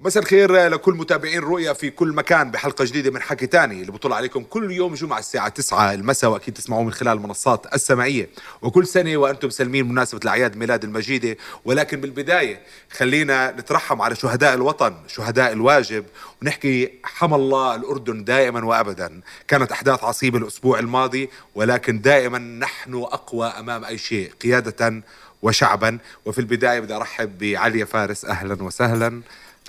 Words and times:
مساء 0.00 0.22
الخير 0.22 0.68
لكل 0.68 0.94
متابعين 0.94 1.40
رؤيا 1.40 1.72
في 1.72 1.90
كل 1.90 2.08
مكان 2.12 2.50
بحلقة 2.50 2.84
جديدة 2.84 3.10
من 3.10 3.22
حكي 3.22 3.46
تاني 3.46 3.80
اللي 3.80 3.92
بطلع 3.92 4.16
عليكم 4.16 4.42
كل 4.42 4.70
يوم 4.70 4.94
جمعة 4.94 5.18
الساعة 5.18 5.48
9 5.48 5.94
المساء 5.94 6.30
وأكيد 6.30 6.54
تسمعوه 6.54 6.82
من 6.84 6.92
خلال 6.92 7.12
المنصات 7.12 7.74
السمعية. 7.74 8.28
وكل 8.62 8.86
سنة 8.86 9.16
وأنتم 9.16 9.50
سلمين 9.50 9.88
بمناسبة 9.88 10.20
الأعياد 10.24 10.56
ميلاد 10.56 10.84
المجيدة. 10.84 11.36
ولكن 11.64 12.00
بالبداية 12.00 12.60
خلينا 12.90 13.50
نترحم 13.50 14.02
على 14.02 14.16
شهداء 14.16 14.54
الوطن 14.54 14.94
شهداء 15.06 15.52
الواجب 15.52 16.04
ونحكي 16.42 16.92
حمى 17.04 17.34
الله 17.36 17.74
الأردن 17.74 18.24
دائما 18.24 18.64
وأبدا. 18.64 19.20
كانت 19.48 19.72
أحداث 19.72 20.04
عصيبة 20.04 20.38
الأسبوع 20.38 20.78
الماضي 20.78 21.30
ولكن 21.54 22.00
دائما 22.00 22.38
نحن 22.38 22.94
أقوى 22.94 23.46
أمام 23.46 23.84
أي 23.84 23.98
شيء 23.98 24.32
قيادة 24.42 25.02
وشعبا. 25.42 25.98
وفي 26.24 26.38
البداية 26.38 26.80
بدي 26.80 26.94
أرحب 26.94 27.38
بعليا 27.38 27.84
فارس 27.84 28.24
أهلا 28.24 28.62
وسهلا. 28.62 29.20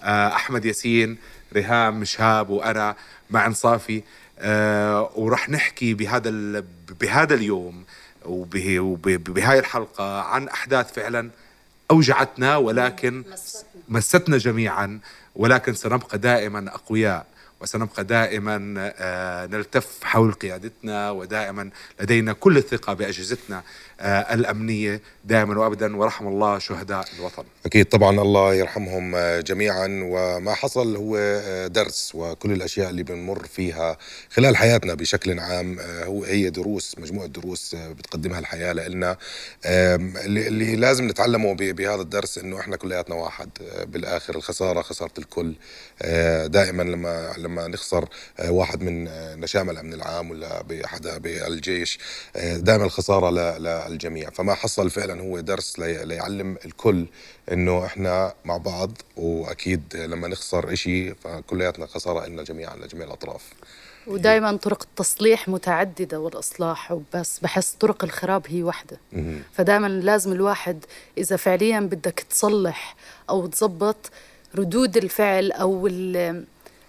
أحمد 0.04 0.66
ياسين 0.66 1.18
ريهام 1.54 2.04
شهاب 2.04 2.50
وأنا 2.50 2.96
مع 3.30 3.46
انصافي 3.46 4.04
آه، 4.40 5.12
ورح 5.16 5.50
نحكي 5.50 5.94
بهذا 5.94 6.64
بهذا 7.02 7.34
اليوم 7.36 7.84
وبه- 8.26 8.80
وب- 8.80 9.02
بهاي 9.34 9.60
الحلقة 9.60 10.22
عن 10.22 10.48
أحداث 10.48 10.94
فعلا 10.94 11.30
أوجعتنا 11.92 12.58
ولكن 12.58 13.24
مستنا 13.90 14.38
جميعا 14.38 15.00
ولكن 15.36 15.74
سنبقى 15.74 16.18
دائما 16.18 16.70
أقوياء 16.76 17.26
وسنبقى 17.62 18.04
دائما 18.04 18.76
آه، 18.98 19.46
نلتف 19.46 19.88
حول 20.04 20.32
قيادتنا 20.32 21.12
ودائما 21.12 21.70
لدينا 22.02 22.34
كل 22.34 22.58
الثقة 22.58 22.94
بأجهزتنا. 22.94 23.64
آه، 24.00 24.34
الأمنية 24.34 25.02
دائما 25.26 25.60
وابدا 25.60 25.98
ورحم 25.98 26.28
الله 26.28 26.60
شهداء 26.60 27.06
الوطن. 27.20 27.44
أكيد 27.66 27.86
طبعا 27.86 28.22
الله 28.22 28.54
يرحمهم 28.54 29.16
آه، 29.16 29.40
جميعا. 29.40 29.88
وما 30.04 30.54
حصل 30.54 30.96
هو 30.96 31.18
آه، 31.18 31.68
درس 31.68 32.12
وكل 32.16 32.52
الأشياء 32.52 32.90
اللي 32.90 33.04
بنمر 33.04 33.46
فيها 33.46 33.98
خلال 34.30 34.58
حياتنا 34.58 34.94
بشكل 34.94 35.40
عام 35.40 35.80
هو 35.80 36.24
هي 36.24 36.50
دروس 36.50 36.96
مجموعة 37.00 37.28
دروس 37.28 37.76
بتقدمها 37.76 38.40
الحياة 38.40 38.74
لنا 38.74 39.18
اللي 39.66 40.76
لازم 40.76 41.08
نتعلمه 41.08 41.54
بهذا 41.54 42.02
الدرس 42.02 42.38
إنه 42.38 42.60
إحنا 42.60 42.76
كلياتنا 42.76 43.16
واحد. 43.16 43.50
بالآخر 43.88 44.36
الخسارة 44.36 44.82
خسارة 44.82 45.12
الكل. 45.18 45.56
دائما 46.46 46.84
لما 46.84 47.34
لما 47.38 47.68
نخسر 47.68 48.10
واحد 48.50 48.82
من 48.84 49.04
نشام 49.40 49.70
الأمن 49.70 49.94
العام 49.94 50.32
ولا 50.32 50.62
بحدا 50.62 51.18
بألجيش 51.18 52.00
دائما 52.36 52.86
الخسارة 52.86 53.30
للجميع 53.88 54.30
فما 54.30 54.54
حصل 54.54 54.90
فعلا 54.90 55.22
هو 55.22 55.40
درس 55.40 55.80
لي- 55.80 56.06
ليعلم 56.06 56.58
الكل 56.66 57.06
إنه 57.52 57.86
إحنا 57.86 58.34
مع 58.46 58.58
بعض 58.58 58.92
وأكيد 59.18 59.96
لما 59.96 60.28
نخسر 60.28 60.74
إشي 60.74 61.14
فكلياتنا 61.16 61.86
خسارة 61.86 62.26
لنا 62.28 62.44
جميعا 62.44 62.76
لجميع 62.76 63.06
الأطراف. 63.08 63.44
ودائما 64.08 64.58
طرق 64.58 64.84
التصليح 64.84 65.48
متعددة 65.50 66.20
والإصلاح 66.20 66.92
وبس 66.92 67.40
بحس 67.40 67.72
طرق 67.80 68.04
الخراب 68.04 68.46
هي 68.48 68.64
واحدة. 68.64 68.98
فدائما 69.54 69.88
لازم 69.88 70.32
الواحد 70.32 70.86
إذا 71.18 71.36
فعليا 71.36 71.80
بدك 71.80 72.26
تصلح 72.30 72.96
أو 73.30 73.48
تزبط 73.48 74.12
ردود 74.56 74.98
الفعل 74.98 75.52
أو 75.52 75.88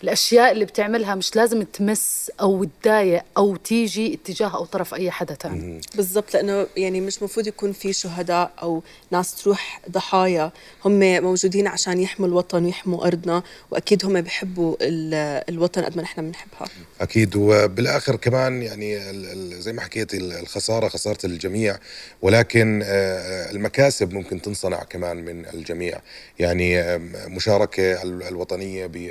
الأشياء 0.02 0.52
اللي 0.52 0.64
بتعملها 0.64 1.14
مش 1.14 1.36
لازم 1.36 1.62
تمس 1.62 2.30
أو 2.41 2.64
تضايق 2.82 3.22
أو 3.36 3.56
تيجي 3.56 4.14
اتجاه 4.14 4.56
أو 4.56 4.64
طرف 4.64 4.94
أي 4.94 5.10
حدا 5.10 5.34
تاني. 5.34 5.80
بالضبط 5.94 6.34
لأنه 6.34 6.66
يعني 6.77 7.00
مش 7.00 7.22
مفروض 7.22 7.46
يكون 7.46 7.72
في 7.72 7.92
شهداء 7.92 8.50
أو 8.62 8.82
ناس 9.10 9.34
تروح 9.42 9.81
ضحايا. 9.91 10.53
هم 10.84 11.22
موجودين 11.22 11.66
عشان 11.66 12.00
يحموا 12.00 12.28
الوطن 12.28 12.64
ويحموا 12.64 13.06
أرضنا 13.06 13.42
وأكيد 13.70 14.04
هم 14.04 14.20
بيحبوا 14.20 14.76
ال- 14.81 15.44
الوطن 15.48 15.82
قد 15.84 15.97
ما 15.97 16.03
نحن 16.03 16.22
بنحبها. 16.28 16.69
أكيد 17.00 17.37
وبالآخر 17.37 18.16
كمان 18.16 18.62
يعني 18.62 19.10
ال- 19.10 19.26
ال- 19.32 19.62
زي 19.62 19.72
ما 19.72 19.81
حكيت 19.82 20.14
ال- 20.14 20.32
الخسارة 20.32 20.88
خسارة 20.88 21.26
الجميع 21.26 21.78
ولكن 22.22 22.82
آه، 22.84 23.50
المكاسب 23.50 24.12
ممكن 24.12 24.42
تنصنع 24.42 24.82
كمان 24.82 25.16
من 25.16 25.47
الجميع. 25.47 26.00
يعني 26.38 26.81
آم، 26.81 27.12
مشاركة 27.26 28.03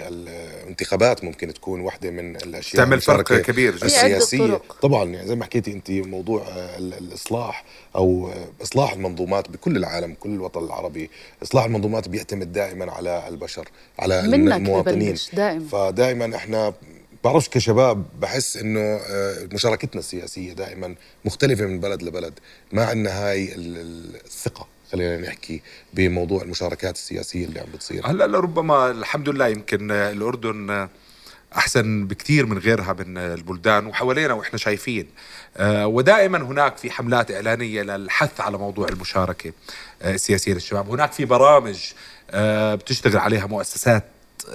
ال- 0.07 0.76
الوطنيه 0.81 0.97
بالانتخابات 0.97 1.23
ممكن 1.23 1.53
تكون 1.53 1.81
واحدة 1.81 2.09
من 2.11 2.35
الأشياء 2.35 2.83
تعمل 2.83 3.01
فرق 3.01 3.41
كبير 3.41 3.73
طرق. 4.47 4.75
طبعا 4.81 5.03
يعني 5.09 5.27
زي 5.27 5.35
ما 5.35 5.45
حكيتي 5.45 5.71
أنت 5.71 5.91
موضوع 5.91 6.43
ال- 6.77 6.93
الإصلاح 6.93 7.63
أو 7.95 8.31
إصلاح 8.61 8.93
المنظومات 8.93 9.49
بكل 9.49 9.77
العالم 9.77 10.13
كل 10.19 10.29
الوطن 10.29 10.63
العربي 10.63 11.09
إصلاح 11.43 11.65
المنظومات 11.65 12.07
بيعتمد 12.07 12.51
دائما 12.53 12.91
على 12.91 13.27
البشر 13.27 13.67
على 13.99 14.21
منك 14.27 14.53
المواطنين 14.55 15.15
دائما. 15.33 15.67
فدائما 15.67 16.35
إحنا 16.35 16.73
بعرفش 17.23 17.49
كشباب 17.49 18.05
بحس 18.19 18.57
إنه 18.57 18.79
آه، 18.79 19.47
مشاركتنا 19.53 19.99
السياسية 19.99 20.53
دائما 20.53 20.95
مختلفة 21.25 21.65
من 21.65 21.79
بلد 21.79 22.03
لبلد 22.03 22.33
ما 22.71 22.85
عندنا 22.85 23.09
هاي 23.29 23.55
ال- 23.55 23.77
ال- 23.77 24.15
الثقة 24.25 24.67
خلينا 24.91 25.17
نحكي 25.17 25.61
بموضوع 25.93 26.41
المشاركات 26.41 26.95
السياسية 26.95 27.45
اللي 27.45 27.59
عم 27.59 27.65
بتصير. 27.73 28.07
هلا 28.07 28.27
لربما 28.27 28.91
الحمد 28.91 29.29
لله 29.29 29.47
يمكن 29.47 29.91
الأردن 29.91 30.87
أحسن 31.55 32.07
بكثير 32.07 32.45
من 32.45 32.57
غيرها 32.57 32.93
من 32.93 33.17
البلدان 33.17 33.85
وحوالينا 33.85 34.33
وإحنا 34.33 34.57
شايفين. 34.59 35.07
آه، 35.57 35.87
ودائما 35.87 36.37
هناك 36.37 36.77
في 36.77 36.91
حملات 36.91 37.31
إعلانية 37.31 37.81
للحث 37.81 38.41
على 38.41 38.57
موضوع 38.57 38.87
المشاركة 38.87 39.53
آه، 40.01 40.13
السياسية 40.13 40.53
للشباب. 40.53 40.89
هناك 40.89 41.11
في 41.11 41.25
برامج 41.25 41.79
آه، 42.31 42.75
بتشتغل 42.75 43.17
عليها 43.17 43.45
مؤسسات 43.47 44.03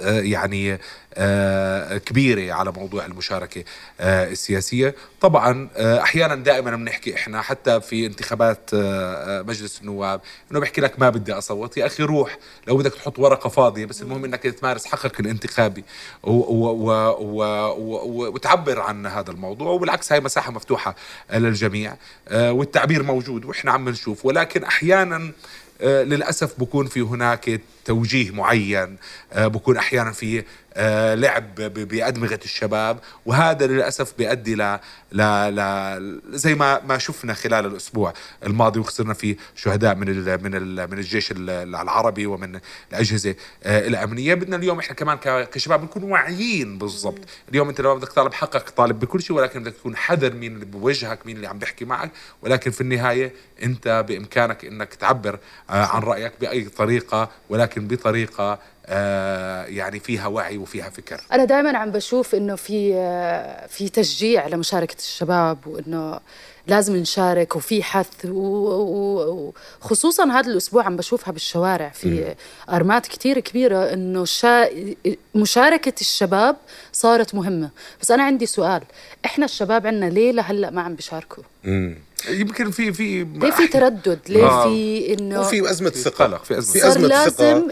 يعني 0.01 0.79
آه، 1.15 1.97
كبيرة 1.97 2.53
على 2.53 2.71
موضوع 2.71 3.05
المشاركة 3.05 3.63
آه، 3.99 4.27
السياسية. 4.31 4.95
طبعا 5.21 5.69
آه، 5.75 6.01
أحيانا 6.01 6.35
دائما 6.35 6.75
بنحكي 6.75 7.15
إحنا 7.15 7.41
حتى 7.41 7.81
في 7.81 8.05
انتخابات 8.05 8.69
آه، 8.73 9.39
آه، 9.39 9.41
مجلس 9.41 9.81
النواب 9.81 10.21
إنه 10.51 10.59
بحكي 10.59 10.81
لك 10.81 10.99
ما 10.99 11.09
بدي 11.09 11.33
أصوت. 11.33 11.77
يا 11.77 11.85
أخي 11.85 12.03
روح 12.03 12.37
لو 12.67 12.77
بدك 12.77 12.93
تحط 12.93 13.19
ورقة 13.19 13.49
فاضية 13.49 13.85
بس 13.85 14.01
المهم 14.01 14.25
إنك 14.25 14.43
تمارس 14.43 14.85
حقك 14.85 15.19
الانتخابي 15.19 15.83
وتعبر 18.33 18.79
عن 18.79 19.05
هذا 19.05 19.31
الموضوع. 19.31 19.67
وبالعكس 19.71 20.11
هاي 20.11 20.19
مساحة 20.19 20.51
مفتوحة 20.51 20.95
للجميع 21.33 21.95
آه، 22.27 22.51
والتعبير 22.51 23.03
موجود 23.03 23.45
وإحنا 23.45 23.71
عم 23.71 23.89
نشوف. 23.89 24.25
ولكن 24.25 24.63
أحيانا 24.63 25.15
آه، 25.15 25.31
للأسف 25.83 26.59
بكون 26.59 26.87
في 26.87 27.01
هناك 27.01 27.61
توجيه 27.85 28.31
معين 28.31 28.97
آه، 29.33 29.47
بكون 29.47 29.77
أحيانا 29.77 30.11
في 30.11 30.43
آه، 30.75 31.15
لعب 31.15 31.55
ب- 31.55 31.87
بأدمغة 31.87 32.39
الشباب 32.45 32.99
وهذا 33.25 33.67
للأسف 33.67 34.13
بيؤدي 34.17 34.55
ل 34.55 34.79
ل 35.11 36.21
زي 36.29 36.55
ما 36.55 36.81
ما 36.87 36.97
شفنا 36.97 37.33
خلال 37.33 37.65
الأسبوع. 37.65 38.13
الماضي 38.45 38.79
وخسرنا 38.79 39.13
فيه 39.13 39.35
شهداء 39.55 39.95
من 39.95 40.09
ال 40.09 40.43
من 40.43 40.55
ال 40.55 40.91
من 40.91 40.97
الجيش 40.97 41.31
ال- 41.31 41.49
العربي 41.49 42.25
ومن 42.25 42.59
الأجهزة 42.91 43.35
آه، 43.63 43.87
الأمنية. 43.87 44.33
بدنا 44.33 44.55
اليوم 44.55 44.79
إحنا 44.79 44.95
كمان 44.95 45.17
كشباب 45.45 45.83
نكون 45.83 46.03
واعيين 46.03 46.77
بالضبط. 46.77 47.19
اليوم 47.49 47.69
أنت 47.69 47.81
لما 47.81 47.93
بدك 47.93 48.11
طالب 48.11 48.33
حقك 48.33 48.69
طالب 48.69 48.99
بكل 48.99 49.21
شيء 49.21 49.35
ولكن 49.35 49.63
بدك 49.63 49.73
تكون 49.73 49.95
حذر 49.95 50.33
مين 50.33 50.53
اللي 50.53 50.65
بوجهك 50.65 51.25
مين 51.25 51.35
اللي 51.35 51.47
عم 51.47 51.59
بيحكي 51.59 51.85
معك. 51.85 52.11
ولكن 52.41 52.71
في 52.71 52.81
النهاية 52.81 53.33
أنت 53.63 54.05
بإمكانك 54.07 54.65
إنك 54.65 54.93
تعبر 54.93 55.39
آه، 55.69 55.85
عن 55.85 56.01
رأيك 56.01 56.33
بأي 56.41 56.63
طريقة 56.63 57.29
ولكن 57.49 57.87
بطريقة 57.87 58.43
آه، 58.53 58.59
يعني 59.67 59.99
فيها 59.99 60.27
وعي 60.27 60.57
وفيها 60.57 60.89
فكر. 60.89 61.21
أنا 61.31 61.45
دائما 61.45 61.77
عم 61.77 61.91
بشوف 61.91 62.35
إنه 62.35 62.55
في 62.55 62.93
في 63.69 63.89
تشجيع 63.89 64.47
لمشاركة 64.47 64.97
الشباب 64.97 65.67
وإنه 65.67 66.19
لازم 66.67 66.95
نشارك 66.95 67.55
وفي 67.55 67.83
حث 67.83 68.25
وخصوصا 68.25 70.31
هذا 70.31 70.51
الأسبوع 70.51 70.85
عم 70.85 70.95
بشوفها 70.95 71.31
بالشوارع. 71.31 71.89
في 71.89 72.35
أرمات 72.69 73.07
كتير 73.07 73.39
كبيرة 73.39 73.93
إنه 73.93 74.25
شا 74.25 74.69
مشاركة 75.35 75.93
الشباب 76.01 76.55
صارت 76.93 77.35
مهمة. 77.35 77.69
بس 78.01 78.11
أنا 78.11 78.23
عندي 78.23 78.45
سؤال. 78.45 78.81
إحنا 79.25 79.45
الشباب 79.45 79.87
عنا 79.87 80.05
ليه 80.05 80.31
لهلأ 80.31 80.69
ما 80.69 80.81
عم 80.81 80.95
بيشاركوا. 80.95 81.43
يمكن 82.29 82.71
في 82.71 82.93
في 82.93 83.23
ليه 83.35 83.51
في 83.51 83.67
تردد؟ 83.67 84.19
ليه 84.29 84.43
آه. 84.45 84.63
في 84.69 85.13
إنه 85.13 85.41
وفي 85.41 85.69
أزمة 85.71 85.89
في 85.89 85.97
ثقة. 85.99 86.25
قلق، 86.25 86.43
في 86.43 86.57
أزمة 86.57 86.73
في 86.73 86.87
أزمة 86.87 87.07
لازم 87.07 87.29
ثقه 87.31 87.71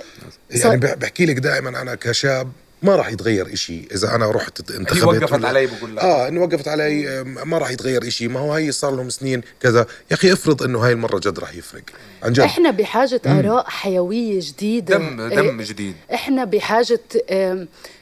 يعني 0.69 0.77
بح- 0.79 0.93
بحكي 0.93 1.25
لك 1.25 1.35
دائما 1.39 1.81
أنا 1.81 1.95
كشاب 1.95 2.51
ما 2.83 2.95
راح 2.95 3.09
يتغير 3.11 3.53
إشي. 3.53 3.81
إذا 3.95 4.15
أنا 4.15 4.31
رحت 4.31 4.71
هي 4.71 4.77
انتخبت 4.77 5.03
وقفت 5.03 5.31
ولا- 5.33 5.47
علي 5.47 5.65
بقول 5.67 5.95
لك. 5.95 6.03
آه 6.03 6.27
إنه 6.27 6.41
وقفت 6.41 6.67
علي 6.67 7.23
ما 7.23 7.57
راح 7.57 7.71
يتغير 7.71 8.07
إشي. 8.07 8.27
ما 8.27 8.39
هو 8.39 8.53
هي 8.53 8.71
صار 8.71 8.95
لهم 8.95 9.09
سنين 9.09 9.41
كذا. 9.61 9.79
يا 10.11 10.15
أخي 10.15 10.33
افرض 10.33 10.63
إنه 10.63 10.79
هاي 10.85 10.91
المرة 10.91 11.19
جد 11.19 11.39
راح 11.39 11.55
يفرق. 11.55 11.81
عن 12.23 12.33
جد. 12.33 12.39
إحنا 12.39 12.71
بحاجة 12.71 13.21
آراء 13.25 13.65
حيوية 13.69 14.39
جديدة. 14.43 14.97
دم 14.97 15.27
دم 15.27 15.61
جديد. 15.61 15.95
إحنا 16.13 16.43
بحاجة 16.43 16.99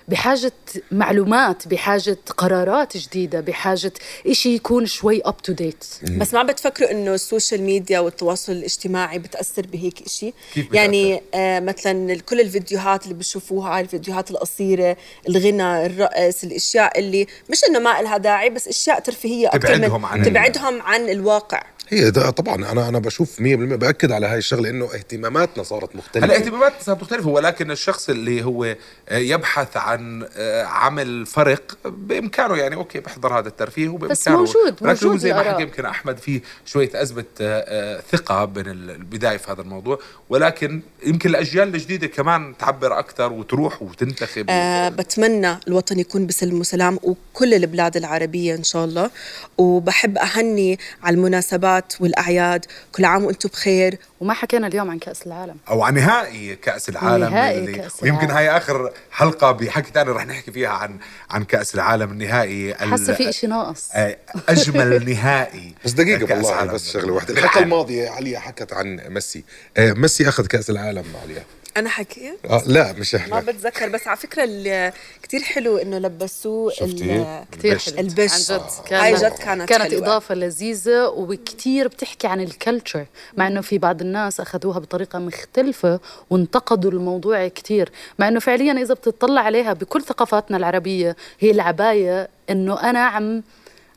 آم، 0.09 0.15
بحاجة 0.15 0.51
معلومات 0.91 1.67
بحاجة 1.67 2.17
قرارات 2.37 2.97
جديدة 2.97 3.39
بحاجة 3.41 3.91
إشي 4.27 4.55
يكون 4.55 4.85
شوي 4.85 5.21
up 5.25 5.37
to 5.37 5.53
date 5.53 5.85
بس 6.17 6.33
ما 6.33 6.43
بتفكروا 6.43 6.91
إنه 6.91 7.13
ال 7.13 7.20
social 7.20 7.61
media 7.61 7.99
والتواصل 7.99 8.51
الاجتماعي 8.51 9.19
بتأثر 9.19 9.67
بهيك 9.67 10.07
شيء 10.07 10.33
كيف 10.53 10.65
بتأثر؟ 10.65 10.75
يعني 10.75 11.21
آه 11.33 11.59
مثلا 11.59 12.17
كل 12.19 12.41
الفيديوهات 12.41 13.03
اللي 13.03 13.13
بتشوفوها 13.13 13.79
الفيديوهات 13.79 14.31
القصيرة 14.31 14.97
الغنى 15.29 15.85
الرقص 15.85 16.43
الأشياء 16.43 16.99
اللي 16.99 17.27
مش 17.49 17.63
إنه 17.63 17.79
ما 17.79 18.01
لها 18.01 18.17
داعي 18.17 18.49
بس 18.49 18.67
أشياء 18.67 18.99
ترفيهية 18.99 19.47
أكتر 19.47 19.69
من- 19.69 19.77
تبعدهم 19.77 20.05
عن 20.05 20.23
تبعدهم 20.23 20.81
عن 20.81 21.09
الواقع. 21.09 21.63
هي 21.91 22.11
ده 22.11 22.29
طبعا 22.29 22.55
أنا 22.71 22.89
أنا 22.89 22.99
بشوف 22.99 23.39
100% 23.39 23.41
بأكد 23.75 24.11
على 24.11 24.27
هاي 24.27 24.37
الشغلة 24.37 24.69
إنه 24.69 24.85
اهتماماتنا 24.85 25.63
صارت 25.63 25.95
مختلفة. 25.95 26.25
هلا 26.25 26.35
اهتمامات 26.35 26.73
صارت 26.81 27.01
مختلفة 27.01 27.29
ولكن 27.29 27.71
الشخص 27.71 28.09
اللي 28.09 28.43
هو 28.43 28.63
آه، 29.09 29.17
يبحث 29.17 29.77
عن 29.77 29.98
آه، 30.37 30.63
عمل 30.63 31.25
فرق 31.25 31.77
بإمكانه 31.85 32.55
يعني 32.57 32.75
أوكي 32.75 32.99
بحضر 32.99 33.39
هذا 33.39 33.47
الترفيه 33.47 33.89
وبإمكانه. 33.89 34.37
موجود- 34.37 34.55
ولكن 34.81 34.85
هو 34.87 34.93
موجود 35.11 35.17
زي 35.17 35.33
ما. 35.33 35.43
حكى 35.43 35.61
يمكن 35.61 35.85
أحمد 35.85 36.17
في 36.17 36.41
شوية 36.65 36.89
ازمه 37.01 37.25
آه، 37.41 37.97
آه، 37.97 38.01
ثقة 38.11 38.45
بين 38.45 38.67
ال- 38.67 38.89
البداية 38.91 39.37
في 39.37 39.51
هذا 39.51 39.61
الموضوع. 39.61 39.99
ولكن 40.29 40.81
يمكن 41.05 41.29
الأجيال 41.29 41.75
الجديدة 41.75 42.07
كمان 42.07 42.57
تعبر 42.57 42.99
أكثر 42.99 43.33
وتروح 43.33 43.81
وتنتخب. 43.81 44.45
آه 44.49 44.89
بتمنى 44.89 45.59
الوطن 45.67 45.99
يكون 45.99 46.27
بسلم 46.27 46.59
وسلام 46.59 46.99
وكل 47.03 47.53
البلاد 47.53 47.97
العربية 47.97 48.55
إن 48.55 48.63
شاء 48.63 48.85
الله. 48.85 49.09
وبحب 49.57 50.17
أهني 50.17 50.79
على 51.03 51.15
المناسبات 51.15 51.93
والأعياد. 51.99 52.65
كل 52.91 53.05
عام 53.05 53.23
وأنتم 53.25 53.49
بخير. 53.49 53.97
وما 54.19 54.33
حكينا 54.33 54.67
اليوم 54.67 54.89
عن 54.91 54.99
كأس 54.99 55.27
العالم. 55.27 55.55
أو 55.69 55.83
عن 55.83 55.93
نهائي 55.93 56.55
كأس 56.55 56.89
العالم. 56.89 57.23
نهائي 57.33 57.71
كأس 57.75 58.03
ويمكن 58.03 58.25
العالم. 58.25 58.37
هاي 58.37 58.57
آخر 58.57 58.91
حلقة 59.11 59.51
بحكي 59.51 59.88
ثاني 59.93 60.09
رح 60.11 60.25
نحكي 60.25 60.51
فيها 60.51 60.69
عن 60.69 60.97
عن 61.29 61.43
كأس 61.43 61.75
العالم 61.75 62.11
النهائي 62.11 62.71
ال- 62.71 62.89
حاسة 62.91 63.13
في 63.13 63.29
إشي 63.29 63.47
ناقص. 63.47 63.89
آه، 63.93 64.17
أجمل 64.49 65.05
نهائي. 65.13 65.73
بس 65.85 65.93
والله 66.35 66.55
عالم 66.55 66.73
بس 66.73 66.91
شغلة 66.93 67.13
واحدة. 67.13 67.27
بالعالم. 67.33 67.47
الحلقة 67.49 67.63
الماضية 67.63 68.09
عليا 68.09 68.39
حكت 68.39 68.73
عن 68.73 68.95
ميسي. 69.07 69.43
آه، 69.77 69.91
ميسي 69.93 70.29
أخذ 70.29 70.45
كأس 70.47 70.69
العالم 70.69 71.03
عليا. 71.23 71.43
أنا 71.77 71.89
حكيت 71.89 72.39
آه 72.45 72.63
لا 72.65 72.93
مش 72.93 73.15
ما 73.15 73.21
إحنا 73.21 73.39
بتذكر 73.39 73.89
بس 73.89 74.07
على 74.07 74.17
فكرة 74.17 74.43
ال- 74.47 74.93
كتير 75.23 75.41
حلو 75.41 75.77
إنه 75.77 75.97
لبسوه 75.97 76.71
شفتي؟ 76.71 77.15
ال- 77.15 77.45
كثير 77.51 77.71
البش. 77.71 77.89
حلو 77.89 77.99
البش. 77.99 78.51
عن 78.51 78.57
جد 78.57 78.93
آه. 78.93 79.03
هاي 79.03 79.11
كانت 79.11 79.23
جد 79.33 79.39
كانت 79.39 79.69
كانت 79.69 79.81
حلوة. 79.93 79.99
إضافة 80.07 80.35
لذيذة 80.35 81.07
وكثير 81.07 81.87
بتحكي 81.87 82.27
عن 82.27 82.41
الكلتشر 82.41 83.05
مع 83.37 83.47
إنه 83.47 83.61
في 83.61 83.77
بعض 83.77 84.01
الناس 84.01 84.39
أخذوها 84.39 84.79
بطريقة 84.79 85.19
مختلفة 85.19 85.99
وانتقدوا 86.29 86.91
الموضوع 86.91 87.47
كثير 87.47 87.89
مع 88.19 88.27
إنه 88.27 88.39
فعليا 88.39 88.73
إذا 88.73 88.93
بتطلع 88.93 89.41
عليها 89.41 89.73
بكل 89.73 90.01
ثقافاتنا 90.01 90.57
العربية 90.57 91.15
هي 91.39 91.51
العباية 91.51 92.29
إنه 92.49 92.89
أنا 92.89 92.99
عم 92.99 93.43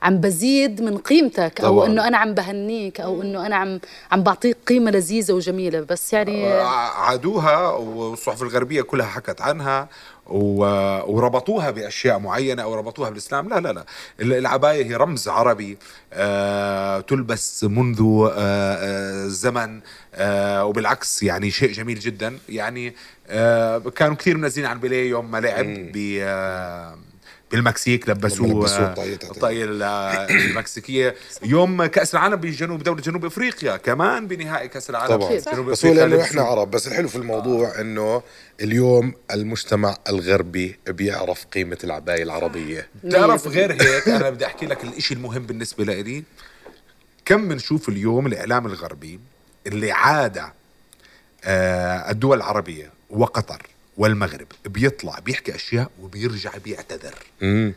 عم 0.03 0.21
بزيد 0.21 0.83
من 0.83 0.99
قيمتك 0.99 1.61
أو 1.61 1.77
طبعاً. 1.77 1.87
إنه 1.87 2.09
أنا 2.09 2.19
عم 2.19 2.35
بهنيك 2.35 3.01
أو 3.01 3.23
إنه 3.23 3.47
أنا 3.47 3.57
عم 3.57 3.81
عم 4.13 4.23
بعطيك 4.23 4.57
قيمة 4.67 4.91
لذيذة 4.91 5.33
وجميلة. 5.33 5.81
بس 5.81 6.13
يعني 6.13 6.53
عادوها 6.53 7.67
والصحف 7.69 8.43
الغربية 8.43 8.83
كلها 8.83 9.07
حكت 9.07 9.41
عنها 9.41 9.89
و- 10.27 11.13
وربطوها 11.17 11.71
بأشياء 11.71 12.19
معينة 12.19 12.63
أو 12.63 12.75
ربطوها 12.75 13.09
بالإسلام. 13.11 13.49
لا 13.49 13.61
لا 13.61 13.73
لا. 13.73 13.85
العباية 14.21 14.85
هي 14.87 14.95
رمز 14.97 15.29
عربي 15.29 15.79
آه، 16.13 17.01
تلبس 17.01 17.65
منذ 17.65 18.01
آه، 18.03 18.33
آه، 18.37 19.27
زمن 19.29 19.81
آه، 20.15 20.65
وبالعكس 20.65 21.23
يعني 21.23 21.51
شيء 21.51 21.73
جميل 21.73 21.99
جدا. 21.99 22.39
يعني 22.49 22.95
آه، 23.29 23.79
كانوا 23.79 24.17
كثير 24.17 24.37
منزلين 24.37 24.67
عن 24.67 24.81
بيليه 24.81 25.11
يوم 25.11 25.31
ما 25.31 25.39
لعب 25.41 25.67
ب 25.67 25.97
آه، 27.53 27.57
بالمكسيك 27.57 28.09
لبسوه 28.09 28.47
آه، 28.69 28.89
الطاقية. 28.91 29.15
الطاقية 29.15 29.65
ال- 29.65 29.83
المكسيكية. 30.31 31.15
يوم 31.43 31.85
كأس 31.87 32.15
العالم 32.15 32.37
بجنوب 32.37 32.83
دولة 32.83 33.01
جنوب 33.03 33.25
أفريقيا 33.25 33.77
كمان 33.77 34.27
بنهائي 34.29 34.69
كأس 34.69 34.91
العالم 34.91 35.17
طبعا. 35.17 35.37
جنوب 35.39 35.71
بس 35.71 35.87
هو 35.87 35.93
لبسوه. 35.93 36.23
إحنا 36.23 36.43
عرب 36.43 36.71
بس 36.71 36.87
الحلو 36.89 37.09
في 37.09 37.17
الموضوع 37.17 37.81
إنه 37.81 38.23
اليوم 38.61 39.15
المجتمع 39.33 39.97
الغربي 40.09 40.79
بيعرف 40.89 41.45
قيمة 41.47 41.79
العباية 41.85 42.23
العربية. 42.23 42.89
بتعرف 43.05 43.49
غير 43.49 43.73
هيك 43.83 44.09
أنا 44.09 44.31
بدي 44.31 44.47
أحكي 44.47 44.67
لك 44.67 44.85
الإشي 44.85 45.15
المهم 45.15 45.47
بالنسبة 45.47 45.85
لي 45.85 46.23
كم 47.25 47.49
بنشوف 47.49 47.89
اليوم 47.89 48.27
الإعلام 48.27 48.67
الغربي 48.67 49.21
اللي 49.67 49.93
عاد 49.93 50.43
آه 51.45 52.11
الدول 52.11 52.37
العربية 52.37 52.91
وقطر 53.11 53.63
والمغرب 53.97 54.47
بيطلع 54.65 55.19
بيحكي 55.19 55.55
أشياء 55.55 55.91
وبيرجع 56.01 56.51
بيعتذر 56.65 57.15
امم 57.43 57.75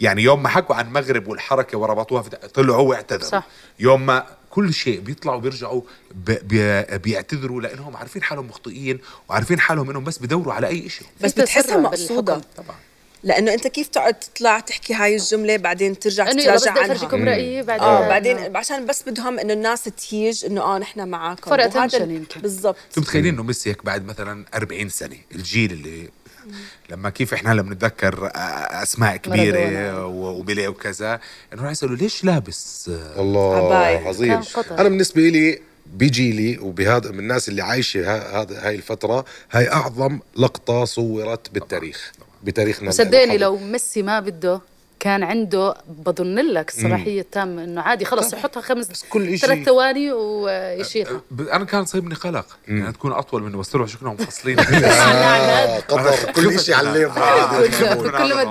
يعني 0.00 0.22
يوم 0.22 0.42
ما 0.42 0.48
حكوا 0.48 0.74
عن 0.74 0.86
المغرب 0.86 1.28
والحركة 1.28 1.78
وربطوها 1.78 2.22
في 2.22 2.30
طلعوا 2.30 2.88
واعتذروا 2.88 3.30
صح. 3.30 3.46
يوم 3.78 4.06
ما 4.06 4.26
كل 4.50 4.74
شيء 4.74 5.00
بيطلعوا 5.00 5.40
بيرجعوا. 5.40 5.82
بي... 6.14 6.82
بيعتذروا 6.82 7.60
لأنهم 7.60 7.96
عارفين 7.96 8.22
حالهم 8.22 8.46
مخطئين 8.46 8.98
وعارفين 9.28 9.60
حالهم 9.60 9.90
إنهم 9.90 10.04
بس 10.04 10.18
بدوروا 10.18 10.52
على 10.52 10.66
أي 10.66 10.88
شيء 10.88 11.06
بس 11.20 11.32
بتحسها 11.32 11.76
بالحكم. 11.76 12.40
طبعا 12.56 12.76
لأنه 13.22 13.54
أنت 13.54 13.66
كيف 13.66 13.88
تقعد 13.88 14.14
تطلع 14.14 14.60
تحكي 14.60 14.94
هاي 14.94 15.16
الجملة 15.16 15.56
بعدين 15.56 15.98
ترجع 15.98 16.24
تتراجع 16.32 16.70
بدي 16.70 16.80
عنها؟ 16.80 16.92
افرجيكم 16.92 17.24
رايي 17.28 17.62
بعدين. 17.62 17.84
آه 17.86 18.08
بعدين 18.08 18.56
عشان 18.56 18.86
بس 18.86 19.02
بدهم 19.08 19.38
إنه 19.38 19.52
الناس 19.52 19.84
تهيج 19.84 20.44
إنه 20.44 20.60
آه 20.62 20.78
نحن 20.78 21.08
معاكم. 21.08 21.50
attention 21.56 21.94
ال- 21.94 22.10
يمكن. 22.10 22.40
بالضبط. 22.40 22.76
أنتم 22.88 23.00
متخيلين 23.02 23.34
إنه 23.34 23.42
ميسي 23.42 23.70
هيك 23.70 23.84
بعد 23.84 24.04
مثلا 24.06 24.44
40 24.54 24.88
سنة 24.88 25.16
الجيل 25.34 25.72
اللي 25.72 26.08
لما 26.90 27.10
كيف 27.10 27.34
إحنا 27.34 27.52
هلا 27.52 27.62
بنتذكر 27.62 28.30
أسماء 28.34 29.16
كبيرة 29.16 29.58
مارادونا. 29.58 30.02
و- 30.04 30.38
وبيليه 30.38 30.68
وكذا 30.68 31.20
إنه 31.52 31.62
راح 31.62 31.70
يسألوا 31.70 31.96
ليش 31.96 32.24
لابس 32.24 32.90
آه، 32.94 33.20
الله. 33.20 34.08
عظيم. 34.08 34.40
أنا 34.70 34.88
بالنسبة 34.88 35.22
لي 35.22 35.60
بيجي 35.86 36.32
لي 36.32 36.58
وبهذا 36.58 37.10
من 37.10 37.18
الناس 37.18 37.48
اللي 37.48 37.62
عايشة 37.62 38.00
ها- 38.16 38.42
هذا 38.42 38.66
هاي 38.68 38.74
الفترة 38.74 39.24
هاي 39.52 39.72
أعظم 39.72 40.18
لقطة 40.36 40.84
صورت 40.84 41.50
بالتاريخ. 41.50 42.12
بتاريخنا 42.44 42.90
صدقني. 42.90 43.38
لو 43.38 43.56
ميسي 43.56 44.02
ما 44.02 44.20
بده 44.20 44.60
كان 45.00 45.22
عنده 45.22 45.74
بظن 45.88 46.34
لك 46.38 46.68
الصلاحيه 46.68 47.20
التامه 47.20 47.64
إنه 47.64 47.80
عادي 47.80 48.04
خلص 48.04 48.32
يحطها 48.32 48.60
خمس 48.60 49.04
كل 49.10 49.36
إشي- 49.38 49.40
ثلاث 49.40 49.64
ثواني 49.66 50.12
ويشيلها. 50.12 51.20
ب- 51.30 51.40
أنا 51.48 51.64
كان 51.64 51.84
صايبني 51.84 52.14
قلق. 52.14 52.46
يعني 52.68 52.92
تكون 52.92 53.12
أطول 53.12 53.42
من 53.42 53.54
وصلوا 53.54 53.86
شكلهم 53.86 54.14
مفصلين. 54.14 54.58
آه 54.88 55.78
قطر 55.78 56.32
كل 56.32 56.60
شيء. 56.60 56.74
على 56.74 56.88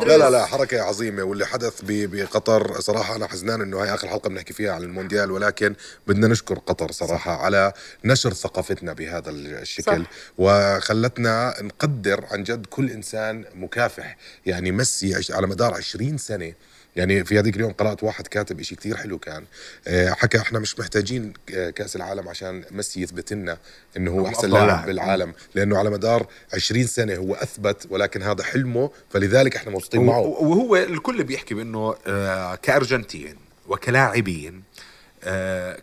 لا 0.05 0.17
لا 0.17 0.29
لا 0.29 0.45
حركة 0.45 0.81
عظيمة. 0.81 1.23
واللي 1.23 1.45
حدث 1.45 1.81
ب- 1.83 2.15
بقطر 2.15 2.79
صراحة 2.81 3.15
أنا 3.15 3.27
حزنان 3.27 3.61
إنه 3.61 3.81
هاي 3.83 3.93
آخر 3.93 4.07
حلقة 4.07 4.29
بنحكي 4.29 4.53
فيها 4.53 4.71
عن 4.71 4.83
المونديال 4.83 5.31
ولكن 5.31 5.75
بدنا 6.07 6.27
نشكر 6.27 6.59
قطر 6.59 6.91
صراحة 6.91 7.31
على 7.43 7.73
نشر 8.05 8.33
ثقافتنا 8.33 8.93
بهذا 8.93 9.29
الشكل. 9.29 10.03
صح. 10.03 10.09
وخلتنا 10.37 11.53
نقدر 11.61 12.25
عن 12.31 12.43
جد 12.43 12.65
كل 12.65 12.89
إنسان 12.91 13.45
مكافح. 13.55 14.17
يعني 14.45 14.71
ميسي 14.71 15.33
على 15.33 15.47
مدار 15.47 15.73
20 15.73 16.17
سنة 16.37 16.53
يعني 16.95 17.23
في 17.23 17.39
هذيك 17.39 17.55
اليوم 17.55 17.71
قرأت 17.71 18.03
واحد 18.03 18.27
كاتب 18.27 18.59
إشي 18.59 18.75
كتير 18.75 18.97
حلو 18.97 19.19
كان 19.19 19.43
آه، 19.87 20.09
حكى 20.09 20.37
إحنا 20.37 20.59
مش 20.59 20.79
محتاجين 20.79 21.33
آه، 21.55 21.69
كأس 21.69 21.95
العالم 21.95 22.29
عشان 22.29 22.63
ميسي 22.71 23.01
يثبت 23.01 23.33
لنا 23.33 23.57
إنه 23.97 24.11
هو 24.11 24.27
أحسن 24.27 24.49
لاعب. 24.49 24.85
بالعالم 24.85 25.33
لأنه 25.55 25.77
على 25.77 25.89
مدار 25.89 26.27
20 26.53 26.87
سنة 26.87 27.15
هو 27.15 27.35
أثبت 27.35 27.87
ولكن 27.89 28.23
هذا 28.23 28.43
حلمه 28.43 28.91
فلذلك 29.09 29.55
إحنا 29.55 29.71
مبسوطين 29.71 30.05
معه. 30.05 30.19
وهو 30.19 30.75
الكل 30.75 31.23
بيحكي 31.23 31.53
بأنه 31.53 31.95
آه، 32.07 32.55
كأرجنتين 32.55 33.35
وكلاعبين 33.67 34.63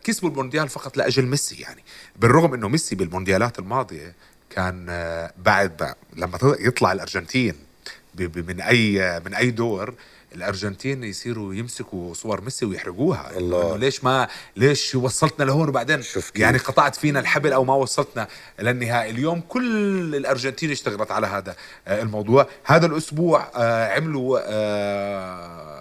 كسبوا 0.04 0.30
المونديال 0.30 0.68
فقط 0.68 0.96
لأجل 0.96 1.26
ميسي 1.26 1.62
يعني. 1.62 1.84
بالرغم 2.16 2.54
إنه 2.54 2.68
ميسي 2.68 2.94
بالمونديالات 2.94 3.58
الماضية 3.58 4.14
كان 4.50 4.86
بعد 5.36 5.94
لما 6.16 6.38
يطلع 6.42 6.92
الأرجنتين 6.92 7.54
من 8.18 8.60
أي 8.60 9.20
من 9.26 9.34
أي 9.34 9.50
دور 9.50 9.94
الأرجنتين 10.34 11.04
يصيروا 11.04 11.54
يمسكوا 11.54 12.14
صور 12.14 12.40
ميسي 12.40 12.66
ويحرقوها 12.66 13.38
الله. 13.38 13.68
إنه 13.68 13.76
ليش 13.76 14.04
ما 14.04 14.28
ليش 14.56 14.94
وصلتنا 14.94 15.44
لهون 15.44 15.68
وبعدين. 15.68 16.02
يعني 16.36 16.58
قطعت 16.58 16.96
فينا 16.96 17.20
الحبل 17.20 17.52
أو 17.52 17.64
ما 17.64 17.74
وصلتنا 17.74 18.28
للنهائي 18.60 19.10
اليوم 19.10 19.40
كل 19.40 20.14
الأرجنتين 20.14 20.70
اشتغلت 20.70 21.10
على 21.10 21.26
هذا 21.26 21.56
آه، 21.88 22.02
الموضوع 22.02 22.46
هذا 22.64 22.86
الأسبوع 22.86 23.50
آه، 23.56 23.88
عملوا 23.88 24.40
آه، 24.42 25.73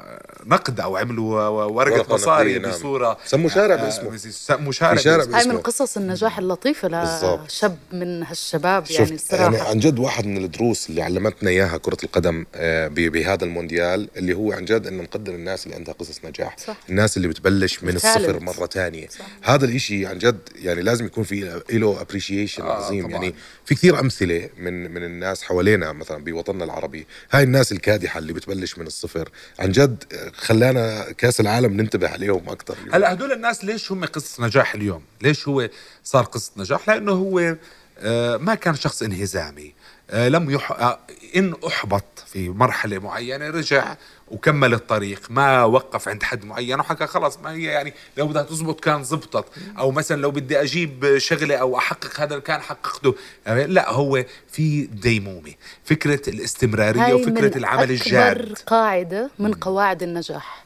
نقد 0.45 0.79
أو 0.79 0.97
عملوا 0.97 1.47
ورقة 1.47 2.13
مصاري 2.13 2.59
نعم. 2.59 2.71
بصورة 2.71 3.17
سموا 3.25 3.49
شارع 3.49 3.75
آه، 3.75 3.83
باسمه. 3.83 4.17
سموا 4.17 4.71
شارع 4.71 4.95
شارع 4.95 5.17
باسمه. 5.25 5.39
هاي 5.39 5.47
من. 5.47 5.57
قصص 5.57 5.97
النجاح 5.97 6.39
بالضبط. 6.41 7.47
لشاب 7.47 7.77
من 7.93 8.23
هالشباب 8.23 8.85
شفت 8.85 8.93
يعني 8.99 9.05
يعني 9.09 9.15
الصراحة 9.15 9.69
عن 9.69 9.79
جد 9.79 9.99
واحد 9.99 10.25
من 10.25 10.43
الدروس 10.43 10.89
اللي 10.89 11.01
علمتنا 11.01 11.49
إياها 11.49 11.77
كرة 11.77 11.97
القدم 12.03 12.45
آه، 12.55 12.87
ب- 12.87 12.93
بهذا 12.93 13.43
المونديال 13.45 14.09
اللي 14.17 14.33
هو 14.33 14.51
عن 14.53 14.65
جد 14.65 14.87
إنه 14.87 15.03
نقدر 15.03 15.31
الناس 15.35 15.65
اللي 15.65 15.75
عندها 15.75 15.93
قصص 15.93 16.19
نجاح 16.25 16.57
صح. 16.57 16.75
الناس 16.89 17.17
اللي 17.17 17.27
بتبلش 17.27 17.83
من 17.83 17.89
التالنت. 17.89 18.17
الصفر 18.17 18.39
مرة 18.39 18.65
تانية 18.65 19.07
هذا 19.43 19.65
الإشي 19.65 20.05
عن 20.05 20.17
جد 20.17 20.39
يعني 20.55 20.81
لازم 20.81 21.05
يكون 21.05 21.23
في 21.23 21.61
له 21.71 22.01
ابريشيشن 22.01 22.63
آه، 22.63 22.71
عظيم 22.85 23.07
طبعاً. 23.07 23.13
يعني 23.23 23.35
في 23.65 23.75
كثير 23.75 23.99
أمثلة 23.99 24.49
من 24.57 24.93
من 24.93 25.03
الناس 25.03 25.43
حوالينا 25.43 25.91
مثلا 25.93 26.23
بوطننا 26.23 26.63
العربي 26.63 27.07
هاي 27.31 27.43
الناس 27.43 27.71
الكادحة 27.71 28.17
اللي 28.17 28.33
بتبلش 28.33 28.77
من 28.77 28.87
الصفر 28.87 29.29
عن 29.59 29.71
جد 29.71 30.03
آه، 30.13 30.31
خلانا 30.33 31.11
كاس 31.11 31.39
العالم 31.39 31.73
ننتبه 31.73 32.07
عليهم 32.09 32.49
أكثر 32.49 32.75
هلا 32.93 33.13
هدول 33.13 33.31
الناس 33.31 33.65
ليش 33.65 33.91
هم 33.91 34.05
قصة 34.05 34.45
نجاح 34.45 34.75
اليوم؟ 34.75 35.03
ليش 35.21 35.47
هو 35.47 35.69
صار 36.03 36.23
قصة 36.23 36.51
نجاح؟ 36.57 36.89
لأنه 36.89 37.11
هو 37.11 37.55
آه، 37.99 38.37
ما 38.37 38.55
كان 38.55 38.75
شخص 38.75 39.03
انهزامي 39.03 39.73
لم 40.13 40.49
يح... 40.49 40.71
آه، 40.71 40.99
إن 41.35 41.53
أحبط 41.67 42.03
في 42.27 42.49
مرحلة 42.49 42.99
معينة 42.99 43.49
رجع 43.49 43.95
وكمل 44.27 44.73
الطريق 44.73 45.21
ما 45.29 45.63
وقف 45.63 46.07
عند 46.07 46.23
حد 46.23 46.45
معين 46.45 46.79
وحكى 46.79 47.07
خلاص 47.07 47.39
ما 47.39 47.51
هي 47.51 47.63
يعني 47.63 47.93
لو 48.17 48.27
بدها 48.27 48.43
تزبط 48.43 48.79
كان 48.79 49.03
زبطت. 49.03 49.45
أو 49.79 49.91
مثلا 49.91 50.21
لو 50.21 50.31
بدي 50.31 50.61
أجيب 50.61 51.17
شغلة 51.17 51.55
أو 51.55 51.77
أحقق 51.77 52.19
هذا 52.19 52.39
كان 52.39 52.61
حققته. 52.61 53.15
آه، 53.47 53.65
لا 53.65 53.91
هو 53.91 54.25
في 54.51 54.81
ديمومة. 54.81 55.53
فكرة 55.83 56.29
الاستمرارية 56.29 57.13
وفكرة 57.13 57.47
من 57.47 57.55
العمل 57.55 57.83
أكبر 57.83 57.93
الجاد. 57.93 58.57
قاعدة 58.65 59.29
من 59.39 59.53
قواعد 59.53 60.03
النجاح. 60.03 60.63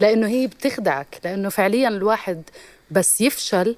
لأنه 0.00 0.28
هي 0.28 0.46
بتخدعك 0.46 1.20
لأنه 1.24 1.48
فعليا 1.48 1.88
الواحد 1.88 2.42
بس 2.90 3.20
يفشل 3.20 3.76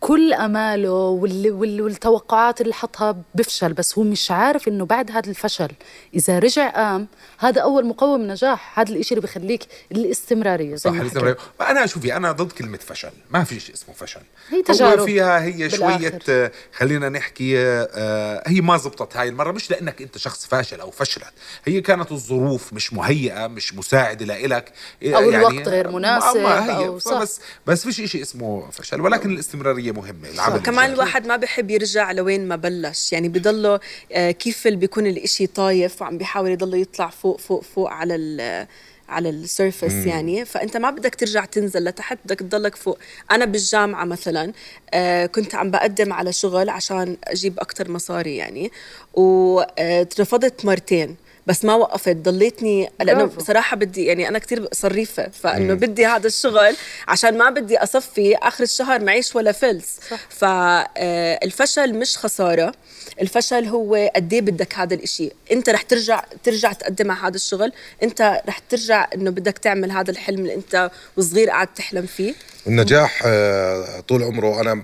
كل 0.00 0.32
أماله 0.32 0.90
وال... 0.90 1.52
وال... 1.52 1.82
والتوقعات 1.82 2.60
اللي 2.60 2.74
حطها 2.74 3.16
بفشل 3.34 3.72
بس 3.72 3.98
هو 3.98 4.04
مش 4.04 4.30
عارف 4.30 4.68
إنه 4.68 4.86
بعد 4.86 5.10
هذا 5.10 5.30
الفشل 5.30 5.70
إذا 6.14 6.38
رجع 6.38 6.68
قام 6.68 7.06
هذا 7.38 7.60
أول 7.60 7.86
مقوم 7.86 8.22
نجاح 8.22 8.78
هذا 8.78 8.92
الإشي 8.92 9.14
اللي 9.14 9.26
بخليك 9.26 9.66
الاستمرارية 9.92 10.70
زي 10.70 10.76
صح 10.76 10.90
ما 10.90 11.02
الاستمرارية. 11.02 11.34
حكيت. 11.34 11.70
أنا 11.70 11.86
شوفي 11.86 12.16
أنا 12.16 12.32
ضد 12.32 12.52
كلمة 12.52 12.78
فشل. 12.78 13.10
ما 13.30 13.44
في 13.44 13.60
شيء 13.60 13.74
اسمه 13.74 13.94
فشل. 13.94 14.20
هي 14.48 14.62
تجارب 14.62 14.98
هو 14.98 15.06
فيها 15.06 15.42
هي 15.42 15.52
بالآخر. 15.52 15.76
شوية 15.76 16.18
آه، 16.28 16.52
خلينا 16.72 17.08
نحكي 17.08 17.58
آه، 17.58 18.42
هي 18.46 18.60
ما 18.60 18.76
زبطت 18.76 19.16
هاي 19.16 19.28
المرة. 19.28 19.52
مش 19.52 19.70
لأنك 19.70 20.02
أنت 20.02 20.18
شخص 20.18 20.46
فاشل 20.46 20.80
أو 20.80 20.90
فشلت. 20.90 21.32
هي 21.64 21.80
كانت 21.80 22.12
الظروف 22.12 22.72
مش 22.72 22.92
مهيئة 22.92 23.46
مش 23.46 23.74
مساعدة 23.74 24.26
لإلك. 24.26 24.72
أو 25.04 25.30
الوقت 25.30 25.68
غير 25.68 25.90
مناسب 25.90 26.36
ما 26.36 26.66
هي. 26.66 26.86
أو 26.86 26.98
صح. 26.98 27.22
بس 27.22 27.40
بس 27.66 27.84
فيش 27.88 28.10
شيء 28.12 28.22
اسمه 28.22 28.70
فشل. 28.70 29.00
ولكن 29.00 29.30
الاستمرارية 29.30 29.85
مهمة 29.92 30.28
العمل 30.30 30.62
كمان. 30.62 30.92
الواحد 30.92 31.26
ما 31.26 31.36
بحب 31.36 31.70
يرجع 31.70 32.12
لوين 32.12 32.48
ما 32.48 32.56
بلش. 32.56 33.12
يعني 33.12 33.28
بضله 33.28 33.80
آه، 34.12 34.30
كيف 34.30 34.66
اللي 34.66 34.78
بيكون 34.78 35.06
الإشي 35.06 35.46
طايف 35.46 36.02
وعم 36.02 36.18
بيحاول 36.18 36.50
يضله 36.50 36.76
يطلع 36.76 37.10
فوق 37.10 37.40
فوق 37.40 37.62
فوق 37.62 37.90
على 37.90 38.14
ال 38.14 38.66
على 39.08 39.30
السيرفس 39.30 40.06
يعني. 40.06 40.44
فأنت 40.44 40.76
ما 40.76 40.90
بدك 40.90 41.14
ترجع 41.14 41.44
تنزل 41.44 41.84
لتحت 41.84 42.18
بدك 42.24 42.38
تضلك 42.38 42.76
فوق. 42.76 42.98
أنا 43.30 43.44
بالجامعة 43.44 44.04
مثلا 44.04 44.52
آه، 44.94 45.26
كنت 45.26 45.54
عم 45.54 45.70
بقدم 45.70 46.12
على 46.12 46.32
شغل 46.32 46.68
عشان 46.68 47.16
أجيب 47.24 47.60
أكتر 47.60 47.90
مصاري 47.90 48.36
يعني. 48.36 48.72
واترفضت 49.14 50.64
مرتين. 50.64 51.16
بس 51.46 51.64
ما 51.64 51.74
وقفت 51.74 52.16
ضليتني 52.16 52.90
لأنه 53.00 53.24
برافو. 53.24 53.36
بصراحة 53.36 53.76
بدي 53.76 54.04
يعني 54.04 54.28
أنا 54.28 54.38
كتير 54.38 54.68
صريفة 54.72 55.28
فإنه 55.28 55.74
بدي 55.74 56.06
هذا 56.06 56.26
الشغل 56.26 56.76
عشان 57.08 57.38
ما 57.38 57.50
بدي 57.50 57.78
أصفي 57.78 58.36
آخر 58.36 58.64
الشهر 58.64 59.04
معيش 59.04 59.36
ولا 59.36 59.52
فلس. 59.52 59.98
صح. 60.10 60.20
فالفشل 60.28 61.94
مش 61.94 62.18
خسارة 62.18 62.74
الفشل 63.20 63.64
هو 63.64 64.10
قد 64.16 64.32
إيه 64.32 64.40
بدك 64.40 64.74
هذا 64.74 64.94
الإشي. 64.94 65.30
أنت 65.52 65.68
رح 65.68 65.82
ترجع 65.82 66.24
ترجع 66.44 66.72
تقدم 66.72 67.10
على 67.10 67.20
هذا 67.20 67.36
الشغل 67.36 67.72
أنت 68.02 68.42
رح 68.48 68.58
ترجع 68.58 69.08
إنه 69.14 69.30
بدك 69.30 69.58
تعمل 69.58 69.90
هذا 69.90 70.10
الحلم 70.10 70.38
اللي 70.38 70.54
أنت 70.54 70.90
وصغير 71.16 71.50
قاعد 71.50 71.66
تحلم 71.74 72.06
فيه. 72.06 72.34
النجاح 72.66 73.22
آه، 73.26 74.00
طول 74.00 74.22
عمره 74.22 74.60
أنا 74.60 74.82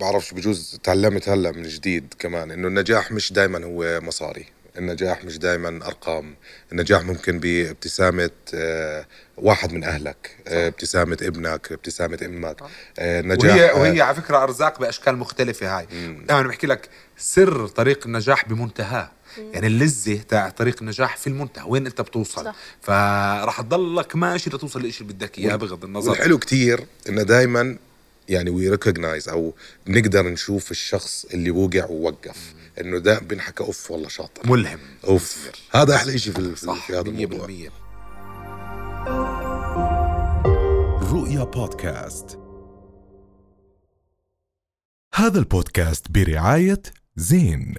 بعرفش 0.00 0.32
بجوز 0.32 0.78
تعلمت 0.82 1.28
هلأ 1.28 1.52
من 1.52 1.62
جديد 1.62 2.14
كمان 2.18 2.50
إنه 2.50 2.68
النجاح 2.68 3.12
مش 3.12 3.32
دائما 3.32 3.64
هو 3.64 4.00
مصاري. 4.00 4.46
النجاح 4.78 5.24
مش 5.24 5.38
دائما 5.38 5.86
أرقام. 5.86 6.34
النجاح 6.72 7.02
ممكن 7.02 7.38
بابتسامة 7.40 8.30
آه، 8.54 9.06
واحد 9.36 9.72
من 9.72 9.84
أهلك 9.84 10.36
آه، 10.48 10.68
ابتسامة 10.68 11.18
ابنك 11.22 11.72
ابتسامة 11.72 12.18
أمك. 12.22 12.56
آه، 12.98 13.20
نجاح 13.20 13.54
وهي 13.54 13.70
آه، 13.70 13.74
وهي 13.80 14.00
على 14.00 14.14
فكرة 14.14 14.42
أرزاق 14.42 14.80
بأشكال 14.80 15.16
مختلفة 15.16 15.78
هاي. 15.78 15.86
أنا 16.30 16.42
بحكي 16.42 16.66
لك 16.66 16.88
سر 17.16 17.66
طريق 17.66 18.06
النجاح 18.06 18.48
بمنتهاه 18.48 19.10
يعني 19.52 19.66
اللذة 19.66 20.20
تاع 20.28 20.48
طريق 20.48 20.76
النجاح 20.80 21.16
في 21.16 21.26
المنتهى 21.26 21.64
وين 21.66 21.86
أنت 21.86 22.00
بتوصل. 22.00 22.44
صح. 22.44 22.54
فراح 22.82 23.60
تضلك 23.60 24.16
ماشي 24.16 24.50
لتوصل 24.50 24.82
للشيء 24.82 25.02
اللي 25.02 25.12
بدك 25.12 25.38
إياه 25.38 25.56
بغض 25.56 25.84
النظر. 25.84 26.10
والحلو 26.10 26.38
كتير 26.38 26.80
إنه 27.08 27.22
دائما 27.22 27.76
يعني 28.30 28.50
we 28.50 28.68
recognize 28.68 29.28
أو 29.28 29.54
بنقدر 29.86 30.28
نشوف 30.28 30.70
الشخص 30.70 31.24
اللي 31.24 31.50
وقع 31.50 31.86
ووقف. 31.86 32.54
إنه 32.80 32.98
ده 32.98 33.18
بنحكى 33.18 33.64
أوف 33.64 33.90
والله 33.90 34.08
شاطر. 34.08 34.50
ملهم. 34.50 34.78
أوف. 35.04 35.50
هذا 35.70 35.94
أحلى 35.94 36.18
شيء 36.18 36.32
في, 36.32 36.56
صح 36.56 36.86
في 36.86 36.92
هذا 36.92 37.08
الموضوع. 37.08 37.46
100% 37.46 37.70
رؤيا 41.12 41.44
بودكاست. 41.44 42.38
هذا 45.14 45.38
البودكاست 45.38 46.10
برعاية 46.10 46.82
زين. 47.16 47.74